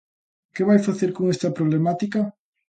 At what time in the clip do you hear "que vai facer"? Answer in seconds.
0.53-1.09